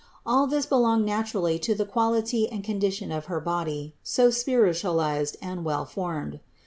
All 0.25 0.47
this 0.47 0.65
belonged 0.65 1.05
naturally 1.05 1.59
to 1.59 1.75
the 1.75 1.85
quality 1.85 2.51
and 2.51 2.63
condition 2.63 3.11
of 3.11 3.25
her 3.25 3.39
body, 3.39 3.93
so 4.01 4.31
spiritualized 4.31 5.37
and 5.43 5.63
well 5.63 5.85
formed. 5.85 6.39